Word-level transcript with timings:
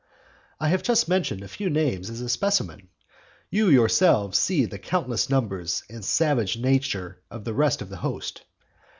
I 0.59 0.69
have 0.69 0.81
just 0.81 1.07
mentioned 1.07 1.43
a 1.43 1.47
few 1.47 1.69
names 1.69 2.09
as 2.09 2.21
a 2.21 2.27
specimen; 2.29 2.87
you 3.51 3.69
yourselves 3.69 4.39
see 4.39 4.65
the 4.65 4.79
countless 4.79 5.29
numbers 5.29 5.83
and 5.91 6.03
savage 6.03 6.57
nature 6.57 7.21
of 7.29 7.43
the 7.43 7.53
rest 7.53 7.83
of 7.83 7.89
the 7.89 7.97
host. 7.97 8.41